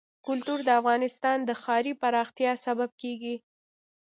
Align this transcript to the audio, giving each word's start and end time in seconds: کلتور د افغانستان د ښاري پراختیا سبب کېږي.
کلتور 0.27 0.59
د 0.65 0.69
افغانستان 0.79 1.37
د 1.43 1.51
ښاري 1.61 1.93
پراختیا 2.01 2.51
سبب 2.65 2.89
کېږي. 3.01 3.35